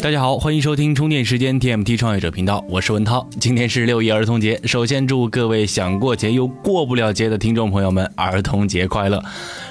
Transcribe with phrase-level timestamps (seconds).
[0.00, 3.28] 大家好，欢迎收听充电时间 TMT 创业者频道，我是文涛。
[3.40, 9.20] 今天是六一儿童节，首先祝各位想过节又过不了节的听众朋友们儿童节快乐。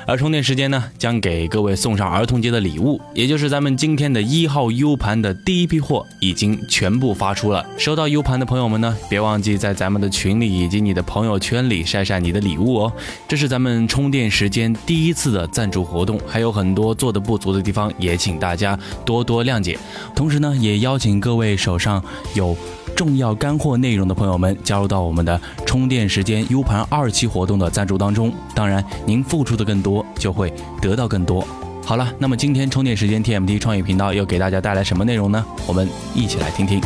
[0.06, 7.66] 而充电时间呢，将给各位送上儿童节的礼物，也就是咱们今天的一号 U 盘的第一批货已经全部发出了。
[7.78, 12.94] 收到 U 盘的朋友们呢，别忘记在咱们的群里以及你的朋友圈里晒晒你的礼物哦。
[13.28, 19.78] 这是咱们充电时间第一次的赞助活动，还有很多做的不足的地方，也请大家多多谅解。
[20.18, 22.04] 同时呢，也邀请各位手上
[22.34, 22.58] 有。
[22.96, 28.34] 重要干货内容的朋友们，加入到我们的充电时间 U 盘二期活动的赞助当中。
[28.56, 31.48] 当然，您付出的更多，就会得到更多。
[31.86, 35.46] 好了，那么今天充电时间 TMT 创业频道又给大家带来什么内容呢？
[35.68, 36.82] 我们一起来听听。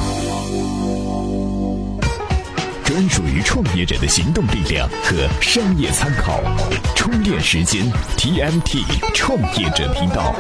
[2.84, 6.42] 专属于创业者的行动力量和商业参考，
[6.94, 10.36] 充电时间 TMT 创业者频道。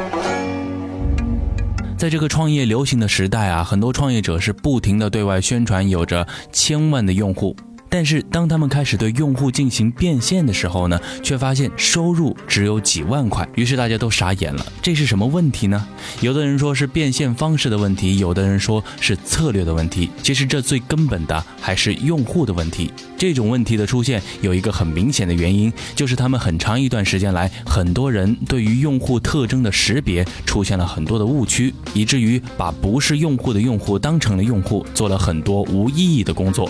[2.01, 7.55] 在这个创业流行的时代啊，很多创业者是不停的对外宣传有着千万的用户。
[7.91, 14.65] 但是当他们开始对用户进行变现的时候呢，却发现收入只有几万块，于是大家都傻眼了。
[14.81, 15.87] 这是什么问题呢？
[16.21, 20.09] 有的人说是变现方式的问题，有的人说是策略的问题。
[20.23, 22.91] 其实这最根本的还是用户的问题。
[23.21, 36.67] 这种问题的出现有一个很明显的原因，就是他们很长一段时间来，很多人对于用户特征的识别出现了很多的误区，以至于把不是用户的用户当成了用户，做了很多无意义的工作。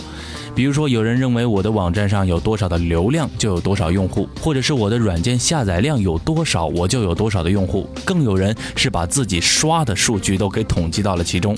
[0.54, 11.58] 比如说，有人认为我的网站上有多少的流量就有多少用户，或者是我的软件下载量有多少我就有多少的用户，更有人是把自己刷的数据都给统计到了其中。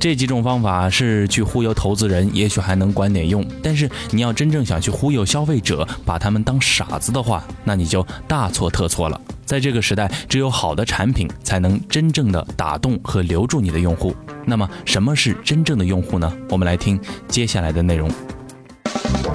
[0.00, 9.18] 这几种方法是去忽悠投资人，也许还能管点用，但是你要真正想去忽悠消费者，把他们当傻子的话，那你就大错特错了。
[9.46, 14.14] 在这个时代，只有好的产品才能真正的打动和留住你的用户。
[14.44, 16.30] 那么，什么是真正的用户呢？
[16.50, 18.10] 我们来听接下来的内容。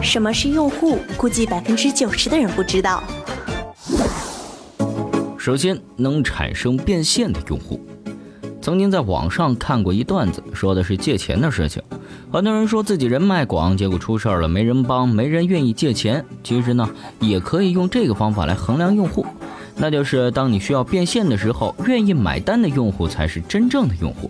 [0.01, 0.99] 什么是用户？
[1.17, 3.03] 估计百分之九十的人不知道。
[5.37, 7.83] 首先，能产生变现的用户。
[8.61, 11.81] 曾经在网上看过一段子，说的是借钱的事情。
[12.31, 16.23] 很多人说自己人脉广，结果出事儿了，没人帮，没人愿意借钱。
[16.43, 16.87] 其实呢，
[17.19, 19.25] 也可以用这个方法来衡量用户。
[19.77, 24.29] 那就是当你需要变现的时候，愿意买单的用户才是真正的用户。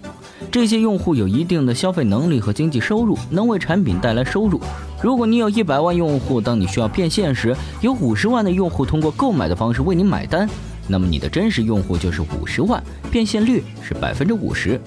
[0.52, 4.62] 这些用户有一定的消费能力和经济收入，能为产品带来收入。
[5.02, 10.48] 如果你有一百万用户，当你需要变现时，有五十万的用户通过购买的方式为你买单，
[10.90, 14.82] 那么你的真实用户就是五十万，变现率是百分之五十。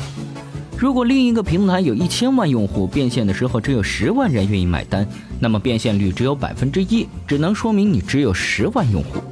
[0.77, 5.07] 如果另一个平台有一千万用户，变现的时候只有十万人愿意买单，
[5.39, 9.23] 那么变现率只有百分之一，只能说明你只有十万用户。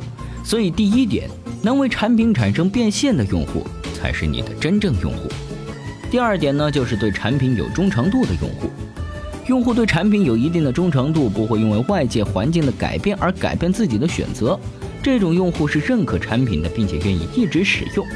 [0.44, 1.28] 所以，第一点，
[1.60, 5.28] 能为产品产生变现的用户才是你的真正用户。
[6.08, 8.70] 第二点呢，就是对产品有忠诚度的用户。
[9.46, 14.58] 用户对产品有一定的忠诚度，不会因为外界环境的改变而改变自己的选择。
[15.02, 18.06] 这种用户是认可产品的，并且愿意一直使用。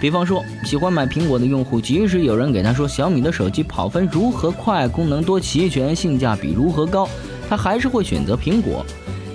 [0.00, 7.08] 比方说，喜欢买苹果的用户，即使有人给他说小米的手机跑分如何快，功能多齐全，性价比如何高，
[7.48, 8.84] 他还是会选择苹果。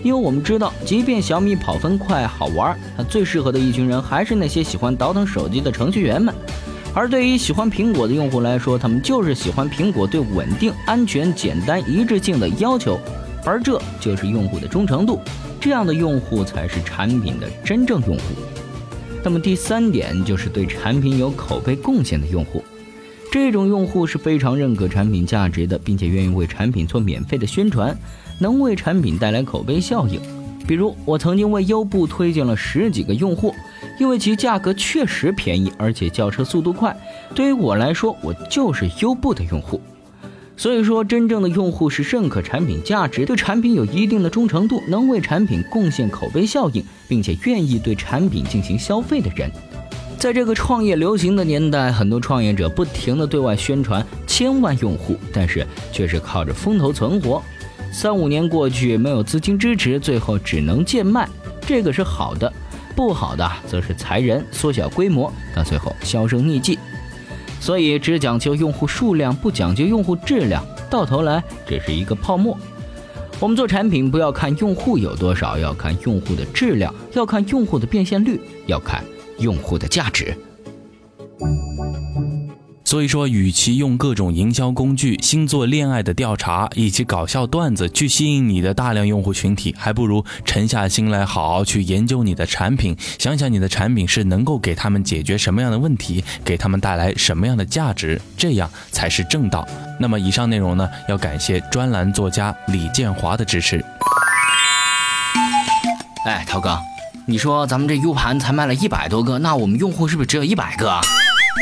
[0.03, 6.33] 因为我们知道，即便小米跑分快、好玩，它最适合的一群人还是那些喜欢倒腾手机的程序员们。
[6.93, 12.99] 而对于喜欢苹果的用户来说，他们就是喜欢苹果对稳定、安全、简单、一致性的要求，
[13.45, 15.19] 而这就是用户的忠诚度。
[15.61, 18.23] 这样的用户才是产品的真正用户。
[19.23, 22.63] 那么第三点就是对产品有口碑贡献的用户，
[23.31, 27.95] 这种用户是非常认可产品价值的，并且愿意为产品做免费的宣传。
[28.39, 30.19] 能为产品带来口碑效应，
[30.67, 33.53] 比如我曾经为优步推荐了十几个用户，
[33.99, 36.97] 因为其价格确实便宜，而且叫车速度快。
[37.35, 39.79] 对于我来说，我就是优步的用户。
[40.61, 49.49] 所以说，真正的用户是认可产品价值，对产品有一定的忠诚度，能为产品贡献口碑效应，并且愿意对产品进行消费的人。
[50.19, 57.41] 在这个创业流行的年代，很多创业者不停地对外宣传千万用户，但是却是靠着风头存活。
[57.91, 61.27] 三五年过去，没有资金支持，最后只能贱卖，
[61.65, 62.47] 这个是好的；
[62.95, 66.77] 不好的则是裁人、缩小规模，到最后销声匿迹。
[67.61, 72.57] 所以，只讲究用户数量，不讲究用户质量，到头来只是一个泡沫。
[73.39, 79.03] 我们做产品，不要看用户有多少，要看用户的质量，要看用户的变现率，要看
[79.37, 80.35] 用户的价值。
[82.91, 99.65] 所以说，与其用各种营销工具、星座恋爱的调查以及搞笑段子去吸引你的大量用户群体，还不如沉下心来好好去研究你的产品，想想你的产品是能够给他们解决什么样的问题，给他们带来什么样的价值，这样才是正道。
[99.97, 103.81] 那么，以上内容呢，要感谢专栏作家李建华的支持。
[106.25, 106.77] 哎，涛哥，
[107.25, 110.99] 你说咱们这 U 盘才卖了一百多个，那我们用户是不是只有一百个啊？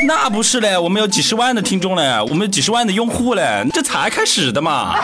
[0.06, 4.94] 那不是嘞，我们有几十万的听众嘞，我们有几十万的用户嘞，这才开始的嘛。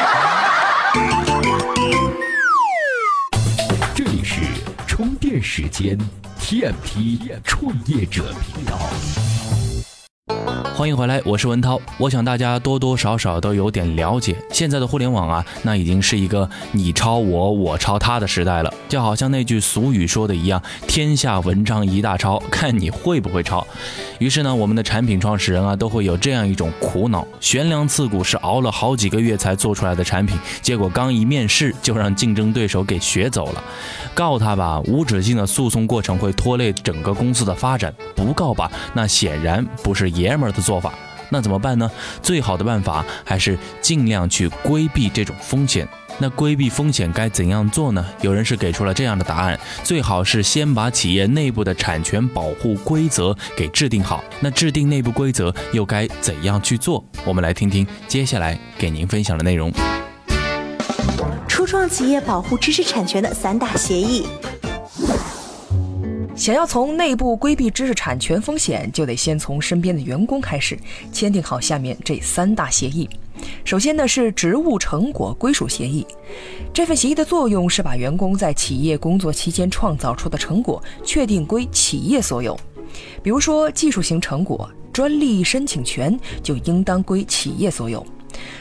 [3.94, 4.40] 这里是
[4.87, 5.98] 充电时间
[6.40, 8.78] TMT 创业者频道。
[10.76, 11.81] 欢迎回来，我是文涛。
[11.96, 18.70] 我想大家多多少少都有点了解，现在的互联网啊，那已经是一个你抄我，我抄他的时代了。
[18.87, 23.67] 就好像那句俗语说的一样：“天下文章一大抄，看你会不会抄。”
[24.20, 33.64] 于是呢，我们的产品创始人啊，都会有这样一种苦恼：悬梁刺股是熬了好几个月才做出来的产品，结果刚一面试就让竞争对手给学走了。
[34.12, 40.66] 告他吧，无止境的诉讼过程会拖累整个公司的发展；不告吧，那显然不是爷们儿的。
[40.67, 40.93] 做法，
[41.29, 41.89] 那怎么办呢？
[42.21, 45.87] 最好的办法还是尽量去规避这种风险。
[46.19, 48.05] 那规避风险该怎样做呢？
[48.21, 54.25] 有人是给出了这样的答案：最好是先把企业内部的产权保护规则给制定好。
[54.41, 57.05] 那制定内部规则又该怎样去做？
[57.25, 59.73] 我们来听听接下来给您分享的内容。
[61.47, 64.27] 初创企业保护知识产权的三大协议。
[66.37, 70.79] 想要从内部规避知识产权风险，就得先从身边的员工开始，
[71.11, 73.09] 签订好下面这三大协议。
[73.65, 76.06] 首先呢是职务成果归属协议，
[76.75, 82.55] 这份协议的作用是把员工在企业工作期间创造出的成果确定归企业所有。
[83.23, 88.05] 比如说技术型成果，专利申请权就应当归企业所有；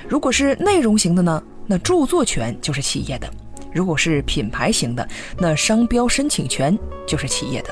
[0.08, 3.30] 如果是内容型的呢，那著作权就是企业的。
[3.76, 5.06] 如果是品牌型的，
[5.38, 7.70] 那商标申请权就是企业的。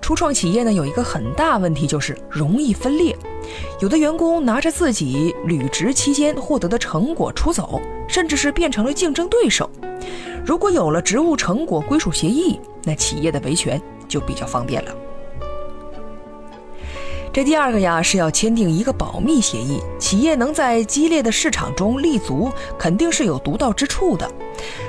[0.00, 3.16] 初创企业呢，有一个很大问题，就是容易分裂。
[3.80, 9.68] 有的员工拿着自己履职期间获得的成果出走，甚至是变成了竞争对手。
[10.46, 14.94] 如果有了职务成果归属协议，那企业的维权就比较方便了。
[17.34, 19.82] 这第二个呀，是要签订一个保密协议。
[19.98, 22.48] 企业能在激烈的市场中立足，
[22.78, 24.30] 肯定是有独到之处的。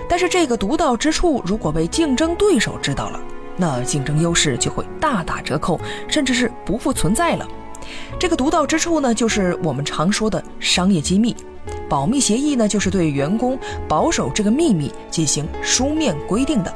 [0.08, 3.20] 但是这个独到之处，如果被竞争对手知道了，
[3.58, 7.48] 那竞争优势就会大打折扣，甚至是不复存在了。
[8.20, 11.36] 这个独到之处呢，就是我们常说的商业机密。
[11.90, 13.58] 保密协议呢，就是对员工
[13.88, 16.72] 保守这个秘密进行书面规定的。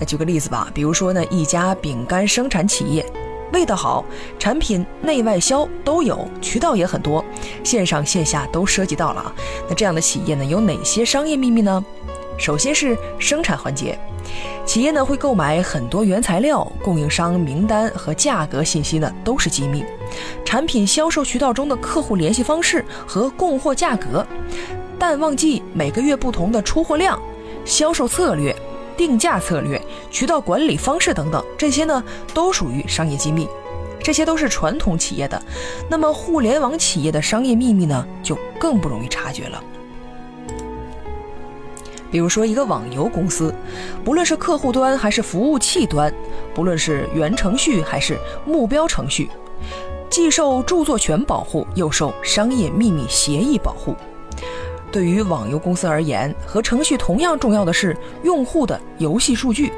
[0.00, 3.06] 那举个例子吧，比如说呢，一家饼干生产企业。
[3.52, 4.04] 味道好，
[4.38, 7.24] 产品内外销都有，渠道也很多，
[7.64, 9.32] 线上线下都涉及到了啊。
[9.68, 11.84] 那这样的企业呢，有哪些商业秘密呢？
[12.38, 13.98] 首先是生产环节，
[14.64, 19.84] 企业呢会购买很多原材料，供应商名单和价格信息呢都是机密。
[20.44, 24.26] 产品销售渠道中的客户联系方式和供货价格，
[24.98, 27.20] 淡旺季每个月不同的出货量，
[27.66, 28.56] 销售策略。
[28.96, 32.02] 定价策略、渠道管理方式等等，这些呢
[32.34, 33.48] 都属于商业机密，
[34.02, 35.40] 这些都是传统企业的。
[35.88, 39.62] 那么互联网企业的商业秘密呢，就更不容易察觉了。
[42.10, 43.54] 比如说一个网游公司，
[44.04, 46.12] 不论是客户端还是服务器端，
[46.52, 49.30] 不论是原程序还是目标程序，
[50.08, 53.94] 既受著作权保护，又受商业秘密协议保护。
[54.92, 59.72] 对于网游公司而言，和程序同样重要的是用户的游戏数据，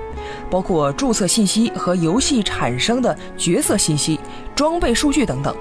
[0.50, 4.19] 包括注册信息和游戏产生的角色信息、
[4.54, 5.54] 装备数据等等。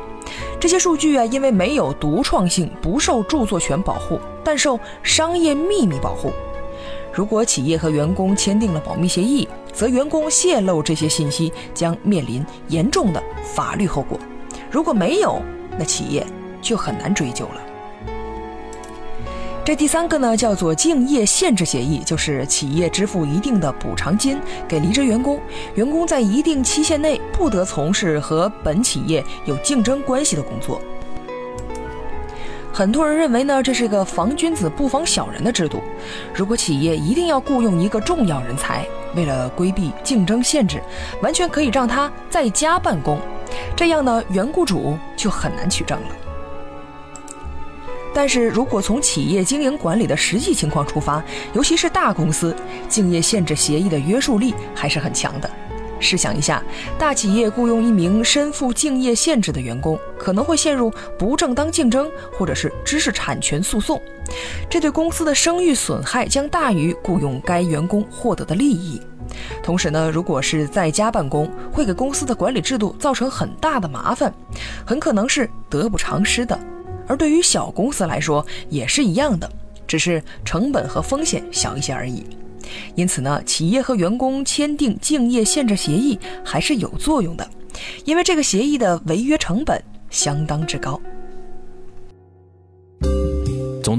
[0.59, 6.31] 这些数据啊，因为没有独创性，不受著作权保护，但受商业秘密保护。
[7.11, 14.17] 如果企业和员工签订了保密协议，则员工泄露这些信息将面临严重的法律后果；
[14.69, 15.41] 如果没有，
[15.77, 16.25] 那企业
[16.61, 17.61] 就很难追究了。
[19.63, 25.39] 这第三个呢，叫做竞业限制协议，就是企业支付一定的补偿金给离职员工，
[25.75, 30.81] 员工在一定期限内不得从事和本企业有竞争关系的工作。
[32.73, 35.79] 很多人认为呢，这是个防君子不防小人的制度。
[36.33, 38.83] 如果企业一定要雇佣一个重要人才，
[39.15, 40.81] 为了规避竞争限制，
[41.21, 43.19] 完全可以让他在家办公，
[43.75, 46.07] 这样呢，原雇主就很难取证了。
[48.13, 52.55] 但是如果从企业经营管理的实际情况出发，尤其是大公司，
[52.87, 55.49] 竞业限制协议的约束力还是很强的。
[56.03, 56.63] 试想一下，
[56.97, 64.01] 大企业雇佣一名身负竞业限制的员工，可能会陷入不正当竞争或者是知识产权诉讼，
[64.67, 68.99] 这对公司的声誉损害将大于雇佣该员工获得的利益。
[69.61, 74.33] 同时呢，如果是在家办公，会给公司的管理制度造成很大的麻烦，
[74.83, 76.59] 很可能是得不偿失的。
[77.11, 79.51] 而对于小公司来说也是一样的，
[79.85, 82.25] 只是成本和风险小一些而已。
[82.95, 87.45] 因此呢，企业和员工签订竞业限制协议还是有作用的，
[88.05, 90.97] 因为这个协议的违约成本相当之高。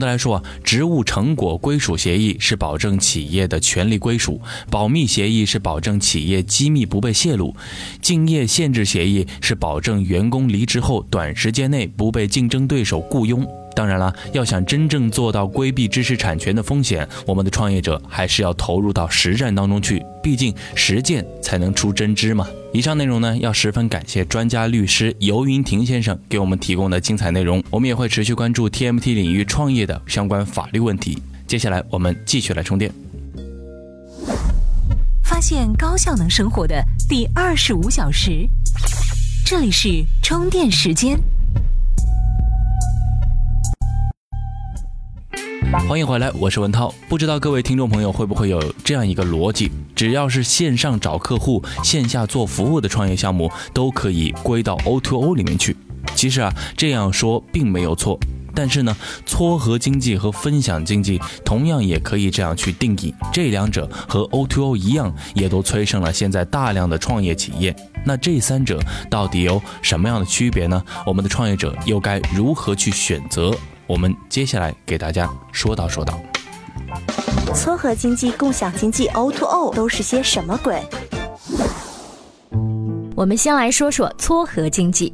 [0.07, 4.41] 来说啊，职务成果归属协议是保证企业的权利归属，
[4.71, 7.55] 保密协议是保证企业机密不被泄露，
[8.01, 13.62] 竞业限制协议是保证员工离职后短时间内不被竞争对手雇佣。
[13.75, 20.05] 当然了，要想真正做到规避知识产权的风险，我们的创业者还是要投入到实战当中去。
[20.23, 22.47] 毕竟实践才能出真知嘛。
[22.73, 27.63] 以上内容呢，要十分感谢专家律师游云婷先生给我们提供的精彩内容。
[27.71, 31.21] 我们也会持续关注 TMT 领域创业的相关法律问题。
[31.47, 32.91] 接下来我们继续来充电，
[35.23, 38.49] 发现高效能生活的第二十五小时，
[39.45, 41.19] 这里是充电时间。
[45.73, 46.95] 欢迎回来，我是文涛。
[47.09, 55.77] 不知道各位听众朋友会不会有这样一个逻辑：只要是线上找客户、线下做服务的创业项目，都可以归到 O2O 里面去。
[56.15, 58.19] 其实啊，这样说并没有错。
[58.55, 63.15] 但是呢，撮合经济和分享经济同样也可以这样去定义。
[63.33, 67.75] 这两者和 O2O 一样，也都催生了现在大量的创业企业。
[68.05, 68.79] 那这三者
[69.11, 70.83] 到底有什么样的区别呢？
[71.07, 73.55] 我们的创业者又该如何去选择？
[73.87, 76.19] 我们接下来给大家说道说道，
[77.55, 80.83] 撮合经济、共享经济、O2O 都是些什么鬼？
[83.15, 85.13] 我们先来说说撮合经济。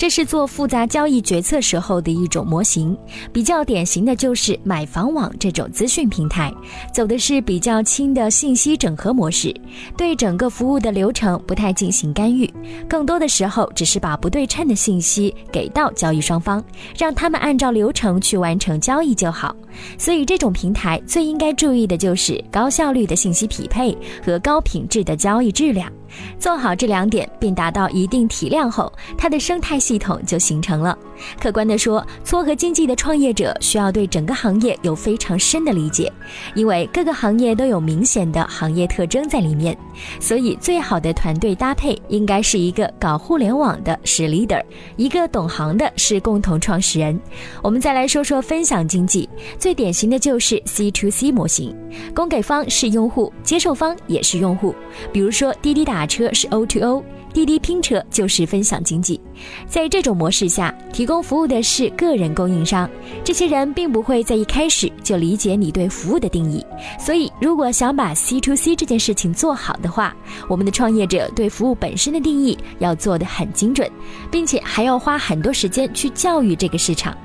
[0.00, 2.96] 这是做复杂交易决策时候的一种模型，
[3.34, 6.50] 比较典型的就是买房网这种资讯平台，
[6.90, 9.54] 走的是比较轻的信息整合模式，
[9.98, 12.50] 对整个服务的流程不太进行干预，
[12.88, 16.64] 更多的时候只是把不对称的信息给到交易双方，
[16.96, 19.54] 让他们按照流程去完成交易就好。
[19.98, 25.92] 所以这种平台最应该注意的就是高效率的信息匹配和高品质的交易质量。
[26.38, 30.96] 做好这两点，并达到一定体量后，它的生态系统就形成了。
[31.40, 36.12] 客观地说，撮合经济的创业者需要对整个行业有非常深的理解，
[36.54, 39.76] 因为各个行业都有明显的行业特征在里面。
[40.18, 44.62] 所以，最好的团队搭配应该是一个搞互联网的是 leader，
[44.96, 47.18] 一个懂行的是共同创始人。
[47.62, 51.76] 我们再来说说分享经济，最典型的就是 C to C 模型，
[52.14, 54.74] 供给方是用户，接受方也是用户。
[55.12, 57.04] 比如说滴滴打车是 O to O。
[57.32, 59.20] 滴滴拼车就是分享经济，
[59.68, 62.88] 在这种模式下，提供服务的是个人供应商，
[63.22, 66.64] 这些人并不会在一开始就理解你对服务的定义。
[66.98, 70.14] 所以，如果想把 C to C 这件事情做好的话，
[70.48, 73.88] 我们的创业者对服务本身的定义要做得很精准，
[74.30, 77.16] 并且还要花很多时间去教育这个市场。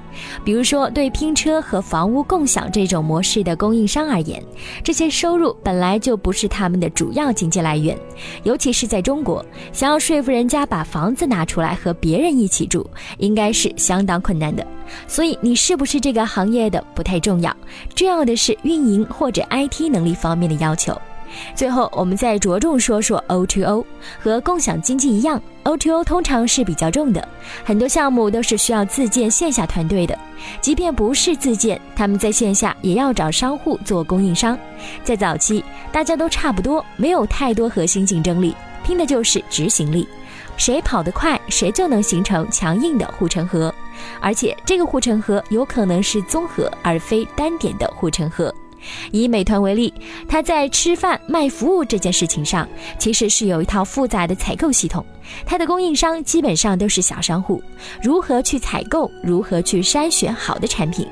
[0.43, 4.43] 比如说，对拼车和房屋共享这种模式的供应商而言，
[4.83, 7.97] 这些收入本来就不是他们的主要经济来源，
[8.43, 12.85] 尤其是在中国，想要说服人家把房子拿出来和别人一起住，
[13.17, 14.65] 应该是相当困难的。
[15.07, 17.55] 所以，你是不是这个行业的不太重要，
[17.95, 20.95] 重要的是运营或者 IT 能力方面的要求。
[21.55, 23.83] 最后，我们再着重说说 O2O，
[24.21, 27.27] 和共享经济一样，O2O 通常是比较重的，
[27.63, 30.17] 很多项目都是需要自建线下团队的。
[30.61, 34.57] 即便不是自建，他们在线下也要找商户做供应商。
[35.03, 40.07] 在早期，大家都差不多，没有太多核心竞争力，拼的就是执行力，
[40.57, 43.73] 谁跑得快，谁就能形成强硬的护城河。
[44.19, 48.53] 而且，这个护城河有可能是综合而非单点的护城河。
[49.11, 49.93] 以美团为例，
[50.27, 55.05] 它在吃饭卖服务这件事情上，其实是有一套复杂的采购系统。
[55.43, 57.61] 它的供应商基本上都是小商户，
[58.01, 61.07] 如何去采购，如何去筛选好的产品，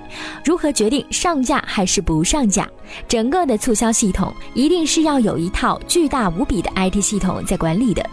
[0.46, 2.70] 如何决定上架还是不上架，
[3.08, 8.08] 整个的促销系统一定是要有一套巨大无比的 IT 系统在管理的。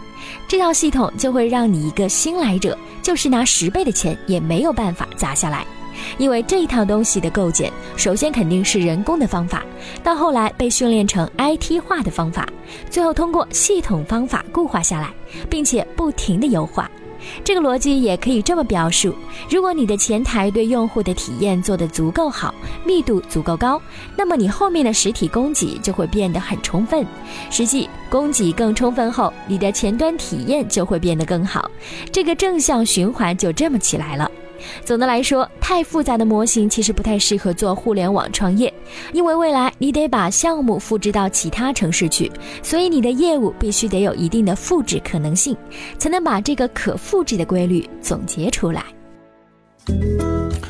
[0.47, 5.65] 这套系统就会让你一个新来者，就是拿十倍的钱也没有办法砸下来。
[6.17, 9.63] 因为这一套东西的构建，首先肯定是人工的方法，
[10.03, 12.47] 到后来被训练成 IT 化的方法，
[12.89, 15.13] 最后通过系统方法固化下来，
[15.49, 16.89] 并且不停的优化。
[17.43, 19.13] 这个逻辑也可以这么表述：
[19.47, 22.51] 如果你的前台对用户的体验做得足够好，
[22.83, 23.79] 密度足够高，
[24.17, 27.05] 那么你后面的实体供给就会变得很充分。
[27.51, 31.69] 实际供给更充分后，你的前端体验就会变得更好，
[32.11, 34.29] 这个正向循环就这么起来了。
[34.83, 38.73] 总的来说，太复杂的模型其实不太适合做互联网创业，
[39.13, 45.55] 因为未来你得把项目复制到其他城市去，所以你的业务必须得有一定的复制可能性，
[45.97, 48.83] 才能把这个可复制的规律总结出来。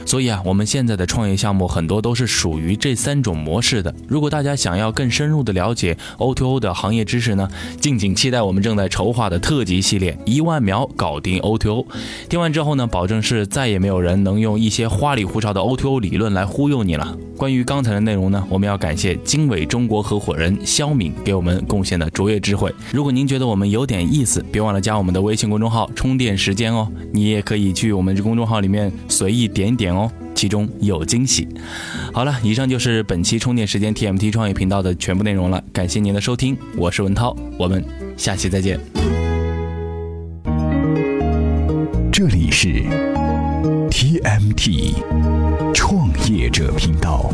[0.05, 3.93] 所以啊，我们现在的创业项目很多都是属于这三种模式的。
[4.07, 7.47] 如果大家想要更深入的了解 O2O 的行业知识呢，
[7.79, 11.85] 敬请期待我们正在筹划的特辑系列《一万秒搞定 O2O》。
[12.27, 17.15] 听完之后呢，保证是再也没有人能用一些花里胡哨的 O2O 理论来忽悠你了。
[17.37, 22.71] 关于刚才的内容呢，我们要感谢经纬中国合伙人肖敏给我们贡献的卓越智慧。
[22.91, 26.87] 如果您觉得我们有点意思，别忘了加我们的微信公众号“充电时间”哦。
[27.13, 30.11] 你也可以去我们这公众号里面随意点点哦。
[30.33, 31.47] 其中有惊喜。
[32.11, 35.63] 好了，以上就是本期充电时间 TMT 创业频道的全部内容了。
[35.71, 37.85] 感谢您的收听，我是文涛，我们
[38.17, 38.79] 下期再见。
[42.11, 42.83] 这里是
[43.91, 44.95] TMT
[45.75, 47.31] 创业者频道。